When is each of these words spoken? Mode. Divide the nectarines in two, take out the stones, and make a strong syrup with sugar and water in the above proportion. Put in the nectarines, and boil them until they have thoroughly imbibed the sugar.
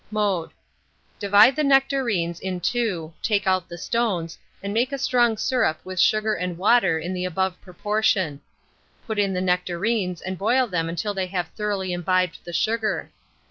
Mode. 0.09 0.49
Divide 1.19 1.55
the 1.55 1.63
nectarines 1.63 2.39
in 2.39 2.59
two, 2.59 3.13
take 3.21 3.45
out 3.45 3.69
the 3.69 3.77
stones, 3.77 4.39
and 4.63 4.73
make 4.73 4.91
a 4.91 4.97
strong 4.97 5.37
syrup 5.37 5.79
with 5.83 5.99
sugar 5.99 6.33
and 6.33 6.57
water 6.57 6.97
in 6.97 7.13
the 7.13 7.23
above 7.23 7.61
proportion. 7.61 8.41
Put 9.05 9.19
in 9.19 9.35
the 9.35 9.41
nectarines, 9.41 10.19
and 10.23 10.39
boil 10.39 10.65
them 10.65 10.89
until 10.89 11.13
they 11.13 11.27
have 11.27 11.49
thoroughly 11.49 11.93
imbibed 11.93 12.39
the 12.43 12.51
sugar. 12.51 13.11